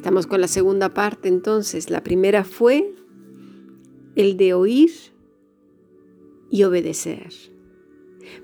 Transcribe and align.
Estamos 0.00 0.26
con 0.26 0.40
la 0.40 0.48
segunda 0.48 0.94
parte 0.94 1.28
entonces. 1.28 1.90
La 1.90 2.02
primera 2.02 2.42
fue 2.42 2.94
el 4.16 4.38
de 4.38 4.54
oír 4.54 4.90
y 6.48 6.64
obedecer. 6.64 7.28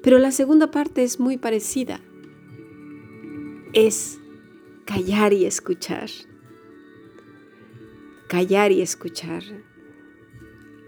Pero 0.02 0.18
la 0.18 0.32
segunda 0.32 0.70
parte 0.70 1.02
es 1.02 1.18
muy 1.18 1.38
parecida. 1.38 2.00
Es 3.72 4.20
callar 4.84 5.32
y 5.32 5.46
escuchar. 5.46 6.10
Callar 8.28 8.70
y 8.70 8.82
escuchar. 8.82 9.42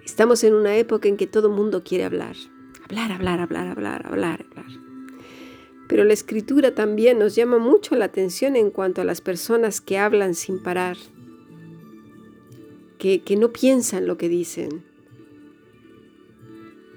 Estamos 0.05 0.45
en 0.45 0.53
una 0.53 0.77
época 0.77 1.09
en 1.09 1.17
que 1.17 1.27
todo 1.27 1.49
mundo 1.49 1.83
quiere 1.83 2.05
hablar. 2.05 2.37
Hablar, 2.85 3.13
hablar, 3.13 3.41
hablar, 3.41 3.69
hablar, 3.69 4.07
hablar, 4.07 4.47
hablar. 4.51 4.88
Pero 5.89 6.05
la 6.05 6.13
escritura 6.13 6.75
también 6.75 7.19
nos 7.19 7.35
llama 7.35 7.59
mucho 7.59 7.97
la 7.97 8.05
atención 8.05 8.55
en 8.57 8.71
cuanto 8.71 9.01
a 9.01 9.05
las 9.05 9.21
personas 9.21 9.81
que 9.81 9.99
hablan 9.99 10.35
sin 10.35 10.63
parar, 10.63 10.97
que, 12.99 13.23
que 13.23 13.37
no 13.37 13.53
piensan 13.53 14.07
lo 14.07 14.19
que 14.19 14.29
dicen, 14.29 14.85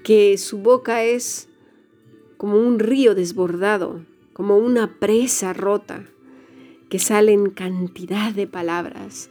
que 0.04 0.38
su 0.38 0.58
boca 0.58 1.04
es 1.04 1.48
como 2.38 2.58
un 2.58 2.80
río 2.80 3.16
desbordado, 3.16 4.02
como 4.34 4.58
una 4.58 5.00
presa 5.00 5.54
rota, 5.54 6.06
que 6.90 7.00
salen 7.00 7.52
cantidad 7.52 8.34
de 8.34 8.48
palabras. 8.48 9.30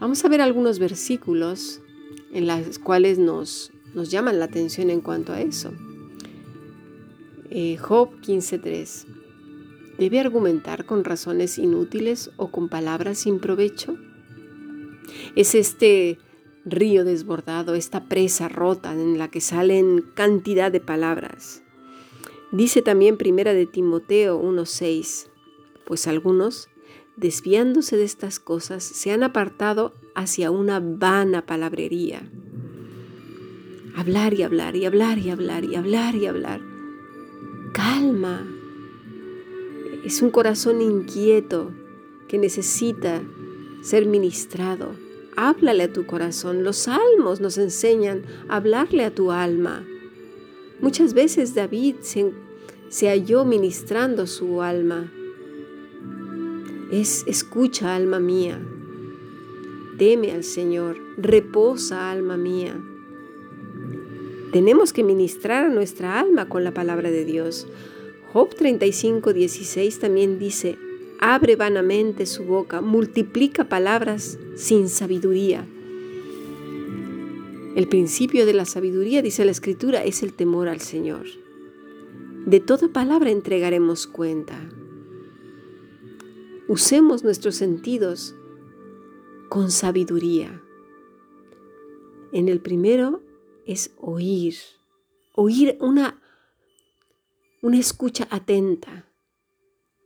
Vamos 0.00 0.24
a 0.24 0.28
ver 0.28 0.40
algunos 0.40 0.78
versículos 0.78 1.80
en 2.32 2.46
los 2.46 2.78
cuales 2.78 3.18
nos, 3.18 3.70
nos 3.94 4.10
llaman 4.10 4.38
la 4.38 4.46
atención 4.46 4.90
en 4.90 5.00
cuanto 5.00 5.32
a 5.32 5.40
eso. 5.40 5.72
Eh, 7.50 7.78
Job 7.78 8.20
15.3. 8.20 9.06
¿Debe 9.98 10.20
argumentar 10.20 10.84
con 10.84 11.02
razones 11.02 11.58
inútiles 11.58 12.30
o 12.36 12.50
con 12.50 12.68
palabras 12.68 13.20
sin 13.20 13.40
provecho? 13.40 13.96
Es 15.34 15.54
este 15.54 16.18
río 16.66 17.04
desbordado, 17.04 17.74
esta 17.74 18.04
presa 18.04 18.48
rota 18.48 18.92
en 18.92 19.16
la 19.16 19.28
que 19.28 19.40
salen 19.40 20.04
cantidad 20.14 20.70
de 20.70 20.80
palabras. 20.80 21.62
Dice 22.52 22.82
también 22.82 23.16
Primera 23.16 23.54
de 23.54 23.64
Timoteo 23.64 24.42
1.6, 24.42 25.28
pues 25.86 26.06
algunos, 26.06 26.68
desviándose 27.16 27.96
de 27.96 28.04
estas 28.04 28.40
cosas, 28.40 28.84
se 28.84 29.10
han 29.10 29.22
apartado 29.22 29.94
hacia 30.14 30.50
una 30.50 30.80
vana 30.80 31.46
palabrería. 31.46 32.30
Hablar 33.96 34.34
y 34.34 34.42
hablar 34.42 34.76
y 34.76 34.84
hablar 34.84 35.18
y 35.18 35.30
hablar 35.30 35.64
y 35.64 35.76
hablar 35.76 36.14
y 36.14 36.26
hablar 36.26 36.77
calma. 37.78 38.44
Es 40.04 40.20
un 40.20 40.30
corazón 40.30 40.82
inquieto 40.82 41.70
que 42.26 42.36
necesita 42.36 43.22
ser 43.82 44.04
ministrado. 44.06 44.96
Háblale 45.36 45.84
a 45.84 45.92
tu 45.92 46.04
corazón. 46.04 46.64
Los 46.64 46.78
salmos 46.78 47.40
nos 47.40 47.56
enseñan 47.56 48.24
a 48.48 48.56
hablarle 48.56 49.04
a 49.04 49.14
tu 49.14 49.30
alma. 49.30 49.86
Muchas 50.80 51.14
veces 51.14 51.54
David 51.54 51.96
se, 52.00 53.08
halló 53.08 53.44
ministrando 53.44 54.26
su 54.26 54.60
alma. 54.60 55.12
Es 56.90 57.22
escucha, 57.28 57.94
alma 57.94 58.18
mía. 58.18 58.60
Teme 59.98 60.32
al 60.32 60.42
Señor. 60.42 60.98
Reposa, 61.16 62.10
alma 62.10 62.36
mía. 62.36 62.76
Tenemos 64.52 64.94
que 64.94 65.04
ministrar 65.04 65.64
a 65.64 65.68
nuestra 65.68 66.18
alma 66.18 66.48
con 66.48 66.64
la 66.64 66.72
palabra 66.72 67.10
de 67.10 67.24
Dios. 67.24 67.66
Job 68.32 68.54
35, 68.54 69.34
16 69.34 69.98
también 69.98 70.38
dice, 70.38 70.78
abre 71.20 71.54
vanamente 71.56 72.24
su 72.24 72.44
boca, 72.44 72.80
multiplica 72.80 73.68
palabras 73.68 74.38
sin 74.56 74.88
sabiduría. 74.88 75.66
El 77.76 77.88
principio 77.88 78.46
de 78.46 78.54
la 78.54 78.64
sabiduría, 78.64 79.20
dice 79.20 79.44
la 79.44 79.50
Escritura, 79.50 80.02
es 80.02 80.22
el 80.22 80.32
temor 80.32 80.68
al 80.68 80.80
Señor. 80.80 81.26
De 82.46 82.60
toda 82.60 82.88
palabra 82.88 83.30
entregaremos 83.30 84.06
cuenta. 84.06 84.58
Usemos 86.68 87.22
nuestros 87.22 87.56
sentidos 87.56 88.34
con 89.50 89.70
sabiduría. 89.70 90.62
En 92.32 92.48
el 92.48 92.60
primero 92.60 93.22
es 93.68 93.90
oír, 93.98 94.56
oír 95.34 95.76
una, 95.80 96.22
una 97.60 97.78
escucha 97.78 98.26
atenta 98.30 99.12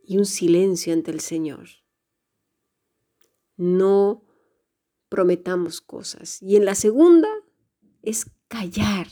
y 0.05 0.17
un 0.17 0.25
silencio 0.25 0.91
ante 0.91 1.11
el 1.11 1.21
Señor. 1.21 1.69
No 3.55 4.25
prometamos 5.07 5.79
cosas. 5.79 6.41
Y 6.41 6.57
en 6.57 6.65
la 6.65 6.75
segunda 6.75 7.29
es 8.01 8.29
callar, 8.49 9.07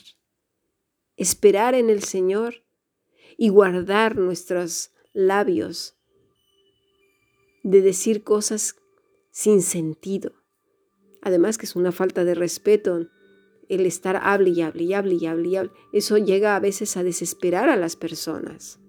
esperar 1.16 1.74
en 1.74 1.90
el 1.90 2.04
Señor 2.04 2.66
y 3.38 3.48
guardar 3.48 4.18
nuestros 4.18 4.92
labios 5.14 5.96
de 7.64 7.82
decir 7.82 8.26
cosas 8.26 8.76
sin 9.30 9.62
sentido. 9.62 10.34
Además 11.22 11.58
que 11.58 11.66
es 11.68 11.78
una 11.78 11.94
falta 11.94 12.26
de 12.26 12.36
respeto 12.36 13.08
el 13.72 13.86
estar 13.86 14.20
hable 14.22 14.50
y 14.50 14.62
hable 14.62 14.84
y 14.84 14.94
hable 14.94 15.16
y 15.16 15.26
hable 15.26 15.48
y 15.48 15.56
hable, 15.56 15.72
eso 15.94 16.18
llega 16.18 16.58
a 16.58 16.59
veces 16.59 16.98
a 16.98 17.04
desesperar 17.04 17.70
a 17.70 17.78
las 17.78 17.96
personas. 17.96 18.80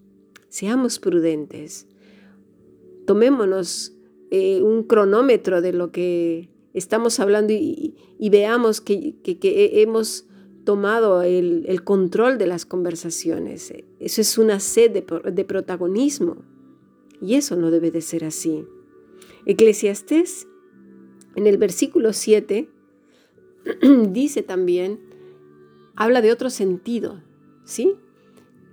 Seamos 0.48 0.98
prudentes. 0.98 1.86
Tomémonos 3.06 3.94
eh, 4.32 4.60
un 4.60 4.82
cronómetro 4.82 5.62
de 5.62 5.72
lo 5.72 5.92
que 5.92 6.50
estamos 6.74 7.20
hablando 7.20 7.52
y, 7.52 7.94
veamos 8.30 8.80
que, 8.80 9.14
hemos 9.24 10.26
tomado 10.64 11.22
el, 11.22 11.84
control 11.84 12.38
de 12.38 12.48
las 12.48 12.66
conversaciones. 12.66 13.72
Eso 14.00 14.20
es 14.20 14.36
una 14.36 14.58
sed 14.58 14.90
de, 14.90 15.44
protagonismo 15.44 16.44
y 17.20 17.34
eso 17.34 17.54
no 17.54 17.70
debe 17.70 17.92
de 17.92 18.00
ser 18.00 18.24
así. 18.24 18.64
Eclesiastés, 19.46 20.48
en 21.36 21.46
el 21.46 21.56
versículo 21.56 22.12
7, 22.12 22.68
dice 24.08 24.42
también, 24.42 25.00
habla 25.94 26.20
de 26.20 26.32
otro 26.32 26.50
sentido, 26.50 27.20
¿sí? 27.64 27.94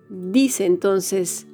Dice 0.10 0.66
entonces, 0.66 1.48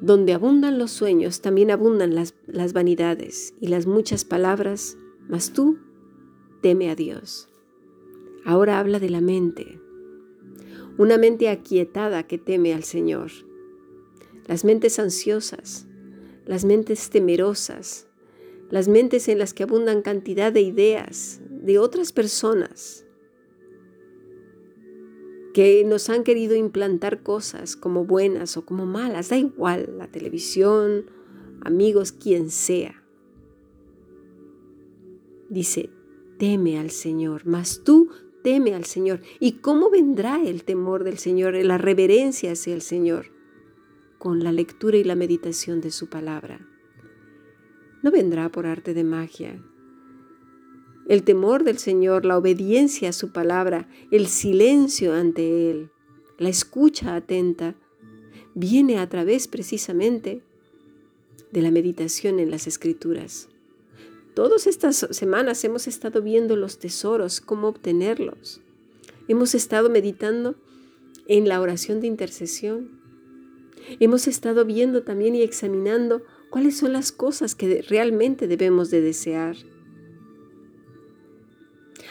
donde 0.00 0.34
abundan 0.34 0.78
los 0.78 0.90
sueños, 0.90 1.40
también 1.40 1.70
abundan 1.70 2.14
las, 2.14 2.34
las 2.46 2.72
vanidades 2.72 3.54
y 3.60 3.68
las 3.68 3.86
muchas 3.86 4.24
palabras, 4.24 4.98
mas 5.28 5.52
tú 5.52 5.78
teme 6.60 6.90
a 6.90 6.94
Dios. 6.94 7.48
Ahora 8.44 8.78
habla 8.78 8.98
de 8.98 9.08
la 9.08 9.22
mente, 9.22 9.80
una 10.98 11.16
mente 11.16 11.48
aquietada 11.48 12.24
que 12.24 12.38
teme 12.38 12.74
al 12.74 12.84
Señor. 12.84 13.30
Las 14.46 14.64
mentes 14.64 14.98
ansiosas, 14.98 15.86
las 16.44 16.66
mentes 16.66 17.08
temerosas, 17.08 18.06
las 18.70 18.88
mentes 18.88 19.28
en 19.28 19.38
las 19.38 19.54
que 19.54 19.62
abundan 19.62 20.02
cantidad 20.02 20.52
de 20.52 20.60
ideas 20.60 21.40
de 21.64 21.78
otras 21.78 22.12
personas 22.12 23.06
que 25.54 25.84
nos 25.84 26.10
han 26.10 26.24
querido 26.24 26.54
implantar 26.54 27.22
cosas 27.22 27.76
como 27.76 28.04
buenas 28.04 28.56
o 28.56 28.66
como 28.66 28.86
malas, 28.86 29.30
da 29.30 29.38
igual, 29.38 29.94
la 29.96 30.08
televisión, 30.08 31.06
amigos, 31.62 32.12
quien 32.12 32.50
sea. 32.50 33.02
Dice, 35.48 35.90
teme 36.38 36.78
al 36.78 36.90
Señor, 36.90 37.46
mas 37.46 37.82
tú 37.84 38.10
teme 38.42 38.74
al 38.74 38.84
Señor. 38.84 39.20
¿Y 39.38 39.52
cómo 39.60 39.90
vendrá 39.90 40.42
el 40.44 40.64
temor 40.64 41.04
del 41.04 41.18
Señor, 41.18 41.54
la 41.54 41.78
reverencia 41.78 42.52
hacia 42.52 42.74
el 42.74 42.82
Señor? 42.82 43.26
Con 44.18 44.42
la 44.42 44.52
lectura 44.52 44.96
y 44.96 45.04
la 45.04 45.14
meditación 45.14 45.80
de 45.80 45.90
su 45.90 46.08
palabra 46.08 46.68
no 48.04 48.10
vendrá 48.10 48.50
por 48.50 48.66
arte 48.66 48.92
de 48.92 49.02
magia. 49.02 49.64
El 51.06 51.22
temor 51.22 51.64
del 51.64 51.78
Señor, 51.78 52.24
la 52.24 52.38
obediencia 52.38 53.10
a 53.10 53.12
su 53.12 53.30
palabra, 53.30 53.88
el 54.10 54.26
silencio 54.26 55.12
ante 55.12 55.70
Él, 55.70 55.90
la 56.38 56.48
escucha 56.48 57.14
atenta, 57.14 57.74
viene 58.54 58.98
a 58.98 59.08
través 59.08 59.46
precisamente 59.46 60.42
de 61.52 61.62
la 61.62 61.70
meditación 61.70 62.40
en 62.40 62.50
las 62.50 62.66
escrituras. 62.66 63.48
Todas 64.34 64.66
estas 64.66 65.06
semanas 65.10 65.62
hemos 65.62 65.86
estado 65.86 66.22
viendo 66.22 66.56
los 66.56 66.78
tesoros, 66.78 67.40
cómo 67.40 67.68
obtenerlos. 67.68 68.60
Hemos 69.28 69.54
estado 69.54 69.90
meditando 69.90 70.56
en 71.28 71.48
la 71.48 71.60
oración 71.60 72.00
de 72.00 72.06
intercesión. 72.06 72.98
Hemos 74.00 74.26
estado 74.26 74.64
viendo 74.64 75.02
también 75.02 75.36
y 75.36 75.42
examinando 75.42 76.22
cuáles 76.50 76.78
son 76.78 76.92
las 76.92 77.12
cosas 77.12 77.54
que 77.54 77.82
realmente 77.82 78.48
debemos 78.48 78.90
de 78.90 79.02
desear. 79.02 79.56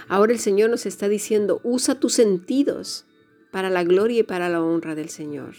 Ahora 0.07 0.33
el 0.33 0.39
Señor 0.39 0.69
nos 0.69 0.85
está 0.85 1.07
diciendo, 1.09 1.61
usa 1.63 2.00
tus 2.00 2.13
sentidos 2.13 3.05
para 3.51 3.69
la 3.69 3.83
gloria 3.83 4.21
y 4.21 4.23
para 4.23 4.50
la 4.50 4.61
honra 4.61 4.95
del 4.95 5.09
Señor. 5.09 5.55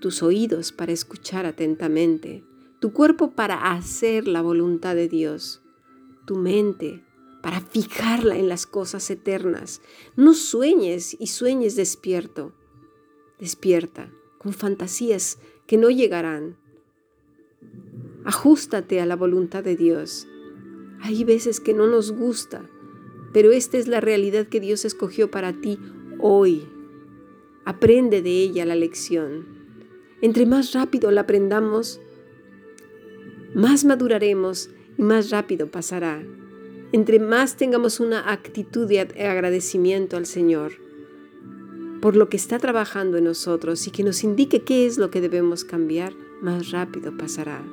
tus 0.00 0.22
oídos 0.22 0.70
para 0.70 0.92
escuchar 0.92 1.46
atentamente, 1.46 2.44
tu 2.78 2.92
cuerpo 2.92 3.30
para 3.30 3.72
hacer 3.72 4.28
la 4.28 4.42
voluntad 4.42 4.94
de 4.94 5.08
Dios, 5.08 5.62
tu 6.26 6.36
mente 6.36 7.02
para 7.44 7.60
fijarla 7.60 8.38
en 8.38 8.48
las 8.48 8.64
cosas 8.64 9.10
eternas. 9.10 9.82
No 10.16 10.32
sueñes 10.32 11.14
y 11.20 11.26
sueñes 11.26 11.76
despierto. 11.76 12.54
Despierta 13.38 14.10
con 14.38 14.54
fantasías 14.54 15.38
que 15.66 15.76
no 15.76 15.90
llegarán. 15.90 16.56
Ajústate 18.24 18.98
a 19.02 19.04
la 19.04 19.14
voluntad 19.14 19.62
de 19.62 19.76
Dios. 19.76 20.26
Hay 21.02 21.22
veces 21.24 21.60
que 21.60 21.74
no 21.74 21.86
nos 21.86 22.12
gusta, 22.12 22.70
pero 23.34 23.52
esta 23.52 23.76
es 23.76 23.86
la 23.86 24.00
realidad 24.00 24.46
que 24.46 24.60
Dios 24.60 24.86
escogió 24.86 25.30
para 25.30 25.52
ti 25.52 25.78
hoy. 26.18 26.66
Aprende 27.66 28.22
de 28.22 28.30
ella 28.30 28.64
la 28.64 28.74
lección. 28.74 29.44
Entre 30.22 30.46
más 30.46 30.72
rápido 30.72 31.10
la 31.10 31.22
aprendamos, 31.22 32.00
más 33.54 33.84
maduraremos 33.84 34.70
y 34.96 35.02
más 35.02 35.28
rápido 35.28 35.70
pasará. 35.70 36.22
Entre 36.92 37.18
más 37.18 37.56
tengamos 37.56 38.00
una 38.00 38.32
actitud 38.32 38.88
de 38.88 39.00
agradecimiento 39.00 40.16
al 40.16 40.24
Señor 40.24 40.84
por 42.04 42.16
lo 42.16 42.28
que 42.28 42.36
está 42.36 42.58
trabajando 42.58 43.16
en 43.16 43.24
nosotros 43.24 43.86
y 43.86 43.90
que 43.90 44.04
nos 44.04 44.24
indique 44.24 44.60
qué 44.60 44.84
es 44.84 44.98
lo 44.98 45.10
que 45.10 45.22
debemos 45.22 45.64
cambiar, 45.64 46.12
más 46.42 46.70
rápido 46.70 47.16
pasará. 47.16 47.64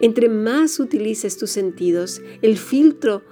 Entre 0.00 0.28
más 0.28 0.80
utilices 0.80 1.36
tus 1.36 1.50
sentidos, 1.50 2.22
el 2.42 2.56
filtro 2.56 3.22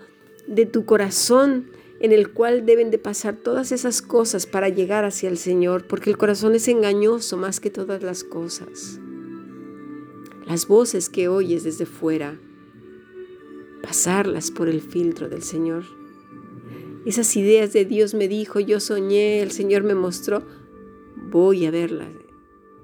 de 0.47 0.67
tu 0.67 0.85
corazón 0.85 1.71
en 2.01 2.13
el 2.13 2.31
cual 2.31 2.65
deben 2.65 2.91
de 2.91 2.99
pasar 2.99 3.37
todas 3.37 3.73
esas 3.73 4.03
cosas 4.03 4.47
para 4.47 4.69
llegar 4.69 5.05
hacia 5.05 5.29
el 5.29 5.39
Señor, 5.39 5.87
porque 5.87 6.11
el 6.11 6.19
corazón 6.19 6.55
es 6.55 6.69
engañoso 6.69 7.37
más 7.37 7.59
que 7.59 7.71
todas 7.71 8.03
las 8.03 8.23
cosas 8.23 9.01
las 10.49 10.67
voces 10.67 11.11
que 11.11 11.29
oyes 11.29 11.63
desde 11.63 11.85
fuera, 11.85 12.39
pasarlas 13.83 14.51
por 14.51 14.71
el 14.71 14.81
filtro 14.81 15.29
del 15.29 15.43
Señor. 15.43 15.85
Esas 17.05 17.37
ideas 17.37 17.75
de 17.75 17.85
Dios 17.85 18.15
me 18.15 18.29
dijo, 18.29 18.59
yo 18.59 18.81
soñé, 18.81 19.43
el 19.43 19.51
Señor 19.51 19.83
me 19.83 19.95
mostró, 19.95 20.43
voy 21.17 21.67
a 21.67 21.71
verlas 21.71 22.09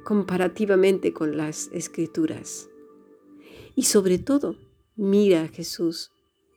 comparativamente 0.02 1.14
con 1.14 1.38
las 1.38 1.70
escrituras. 1.72 2.68
Y 3.74 3.84
sobre 3.84 4.18
todo, 4.18 4.56
mira 4.96 5.42
a 5.42 5.48
Jesús, 5.48 6.12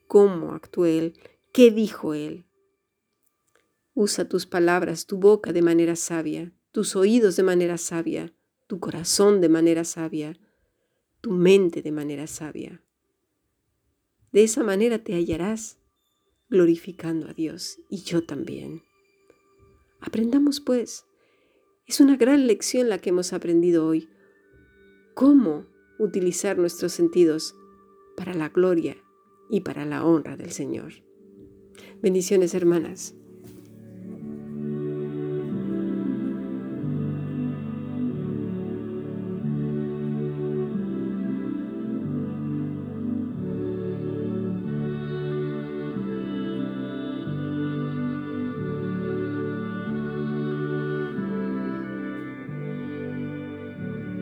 cómo 0.07 0.53
actuó 0.53 0.85
Él, 0.85 1.19
qué 1.53 1.71
dijo 1.71 2.13
Él. 2.13 2.45
Usa 3.93 4.29
tus 4.29 4.45
palabras, 4.45 5.07
tu 5.07 5.17
boca 5.17 5.53
de 5.53 5.61
manera 5.61 5.95
sabia, 5.95 6.53
tus 6.71 6.95
oídos 6.95 7.35
de 7.35 7.43
manera 7.43 7.77
sabia, 7.77 8.33
tu 8.67 8.79
corazón 8.79 9.41
de 9.41 9.49
manera 9.49 9.83
sabia 9.83 10.39
tu 11.21 11.31
mente 11.31 11.81
de 11.81 11.91
manera 11.91 12.27
sabia. 12.27 12.81
De 14.31 14.43
esa 14.43 14.63
manera 14.63 15.03
te 15.03 15.13
hallarás 15.13 15.77
glorificando 16.49 17.27
a 17.27 17.33
Dios 17.33 17.79
y 17.89 18.03
yo 18.03 18.23
también. 18.23 18.83
Aprendamos 19.99 20.59
pues. 20.61 21.05
Es 21.85 21.99
una 21.99 22.17
gran 22.17 22.47
lección 22.47 22.89
la 22.89 22.99
que 22.99 23.09
hemos 23.09 23.33
aprendido 23.33 23.87
hoy. 23.87 24.09
Cómo 25.15 25.65
utilizar 25.99 26.57
nuestros 26.57 26.94
sentidos 26.94 27.55
para 28.15 28.33
la 28.33 28.49
gloria 28.49 28.97
y 29.49 29.61
para 29.61 29.85
la 29.85 30.05
honra 30.05 30.38
del 30.38 30.51
Señor. 30.51 30.94
Bendiciones 32.01 32.53
hermanas. 32.53 33.16